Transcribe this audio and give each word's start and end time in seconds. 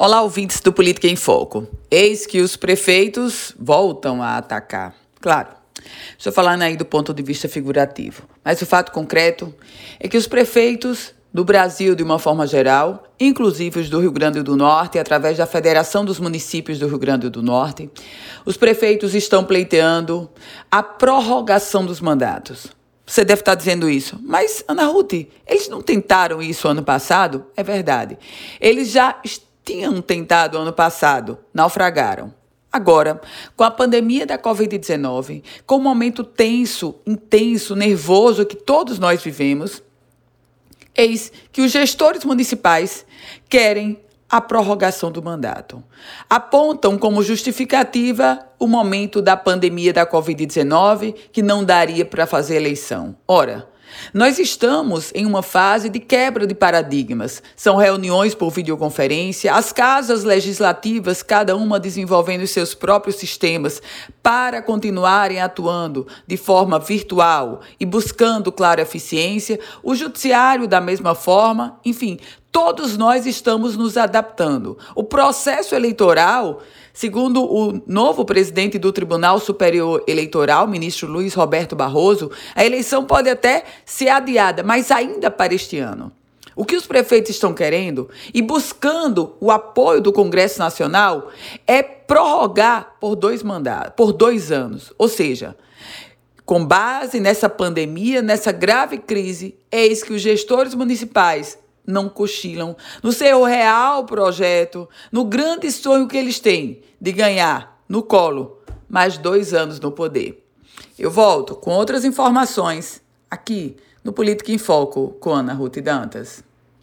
Olá, 0.00 0.22
ouvintes 0.22 0.60
do 0.60 0.72
Política 0.72 1.08
em 1.08 1.16
Foco. 1.16 1.66
Eis 1.90 2.24
que 2.24 2.40
os 2.40 2.54
prefeitos 2.54 3.52
voltam 3.58 4.22
a 4.22 4.36
atacar. 4.36 4.94
Claro, 5.20 5.48
estou 6.16 6.32
falando 6.32 6.62
aí 6.62 6.76
do 6.76 6.84
ponto 6.84 7.12
de 7.12 7.20
vista 7.20 7.48
figurativo, 7.48 8.22
mas 8.44 8.62
o 8.62 8.66
fato 8.66 8.92
concreto 8.92 9.52
é 9.98 10.06
que 10.06 10.16
os 10.16 10.28
prefeitos 10.28 11.12
do 11.34 11.44
Brasil, 11.44 11.96
de 11.96 12.04
uma 12.04 12.20
forma 12.20 12.46
geral, 12.46 13.08
inclusive 13.18 13.80
os 13.80 13.90
do 13.90 13.98
Rio 13.98 14.12
Grande 14.12 14.40
do 14.40 14.56
Norte, 14.56 15.00
através 15.00 15.36
da 15.36 15.46
Federação 15.46 16.04
dos 16.04 16.20
Municípios 16.20 16.78
do 16.78 16.86
Rio 16.86 16.98
Grande 16.98 17.28
do 17.28 17.42
Norte, 17.42 17.90
os 18.46 18.56
prefeitos 18.56 19.16
estão 19.16 19.42
pleiteando 19.42 20.30
a 20.70 20.80
prorrogação 20.80 21.84
dos 21.84 22.00
mandatos. 22.00 22.68
Você 23.04 23.24
deve 23.24 23.40
estar 23.40 23.56
dizendo 23.56 23.90
isso. 23.90 24.16
Mas, 24.22 24.62
Ana 24.68 24.84
Ruth, 24.84 25.14
eles 25.46 25.66
não 25.68 25.80
tentaram 25.80 26.40
isso 26.42 26.68
ano 26.68 26.84
passado? 26.84 27.46
É 27.56 27.64
verdade. 27.64 28.18
Eles 28.60 28.90
já 28.90 29.18
tinham 29.68 30.00
tentado 30.00 30.56
ano 30.56 30.72
passado, 30.72 31.38
naufragaram. 31.52 32.32
Agora, 32.72 33.20
com 33.54 33.64
a 33.64 33.70
pandemia 33.70 34.24
da 34.24 34.38
Covid-19, 34.38 35.42
com 35.66 35.76
o 35.76 35.80
momento 35.80 36.24
tenso, 36.24 36.94
intenso, 37.06 37.76
nervoso 37.76 38.46
que 38.46 38.56
todos 38.56 38.98
nós 38.98 39.22
vivemos, 39.22 39.82
eis 40.96 41.30
que 41.52 41.60
os 41.60 41.70
gestores 41.70 42.24
municipais 42.24 43.04
querem 43.46 44.00
a 44.30 44.40
prorrogação 44.40 45.12
do 45.12 45.22
mandato. 45.22 45.84
Apontam 46.30 46.96
como 46.96 47.22
justificativa 47.22 48.38
o 48.58 48.66
momento 48.66 49.20
da 49.20 49.36
pandemia 49.36 49.92
da 49.92 50.06
Covid-19, 50.06 51.14
que 51.30 51.42
não 51.42 51.62
daria 51.62 52.06
para 52.06 52.26
fazer 52.26 52.56
eleição. 52.56 53.14
Ora, 53.26 53.68
nós 54.12 54.38
estamos 54.38 55.12
em 55.14 55.26
uma 55.26 55.42
fase 55.42 55.88
de 55.88 56.00
quebra 56.00 56.46
de 56.46 56.54
paradigmas. 56.54 57.42
São 57.56 57.76
reuniões 57.76 58.34
por 58.34 58.50
videoconferência, 58.50 59.54
as 59.54 59.72
casas 59.72 60.24
legislativas, 60.24 61.22
cada 61.22 61.56
uma 61.56 61.78
desenvolvendo 61.78 62.46
seus 62.46 62.74
próprios 62.74 63.16
sistemas 63.16 63.80
para 64.22 64.62
continuarem 64.62 65.40
atuando 65.40 66.06
de 66.26 66.36
forma 66.36 66.78
virtual 66.78 67.60
e 67.78 67.84
buscando 67.84 68.52
clara 68.52 68.82
eficiência, 68.82 69.58
o 69.82 69.94
judiciário 69.94 70.66
da 70.66 70.80
mesma 70.80 71.14
forma, 71.14 71.78
enfim, 71.84 72.18
todos 72.50 72.96
nós 72.96 73.26
estamos 73.26 73.76
nos 73.76 73.96
adaptando. 73.96 74.76
O 74.94 75.04
processo 75.04 75.74
eleitoral 75.74 76.60
Segundo 76.98 77.44
o 77.44 77.80
novo 77.86 78.24
presidente 78.24 78.76
do 78.76 78.92
Tribunal 78.92 79.38
Superior 79.38 80.02
Eleitoral, 80.04 80.66
ministro 80.66 81.06
Luiz 81.06 81.32
Roberto 81.32 81.76
Barroso, 81.76 82.28
a 82.56 82.64
eleição 82.64 83.04
pode 83.04 83.30
até 83.30 83.62
ser 83.86 84.08
adiada, 84.08 84.64
mas 84.64 84.90
ainda 84.90 85.30
para 85.30 85.54
este 85.54 85.78
ano. 85.78 86.10
O 86.56 86.64
que 86.64 86.74
os 86.74 86.86
prefeitos 86.86 87.30
estão 87.30 87.54
querendo 87.54 88.10
e 88.34 88.42
buscando 88.42 89.36
o 89.38 89.52
apoio 89.52 90.00
do 90.00 90.12
Congresso 90.12 90.58
Nacional 90.58 91.30
é 91.68 91.84
prorrogar 91.84 92.96
por 93.00 93.14
dois 93.14 93.44
mandatos, 93.44 93.92
por 93.96 94.12
dois 94.12 94.50
anos. 94.50 94.92
Ou 94.98 95.08
seja, 95.08 95.56
com 96.44 96.66
base 96.66 97.20
nessa 97.20 97.48
pandemia, 97.48 98.20
nessa 98.22 98.50
grave 98.50 98.98
crise, 98.98 99.54
eis 99.70 100.02
que 100.02 100.14
os 100.14 100.20
gestores 100.20 100.74
municipais 100.74 101.56
não 101.88 102.06
cochilam 102.06 102.76
no 103.02 103.10
seu 103.10 103.42
real 103.44 104.04
projeto, 104.04 104.86
no 105.10 105.24
grande 105.24 105.72
sonho 105.72 106.06
que 106.06 106.18
eles 106.18 106.38
têm 106.38 106.82
de 107.00 107.12
ganhar 107.12 107.82
no 107.88 108.02
colo 108.02 108.58
mais 108.86 109.16
dois 109.16 109.54
anos 109.54 109.80
no 109.80 109.90
poder. 109.90 110.46
Eu 110.98 111.10
volto 111.10 111.56
com 111.56 111.70
outras 111.70 112.04
informações 112.04 113.00
aqui 113.30 113.76
no 114.04 114.12
Política 114.12 114.52
em 114.52 114.58
Foco 114.58 115.16
com 115.18 115.30
Ana 115.30 115.54
Ruth 115.54 115.78
Dantas. 115.78 116.44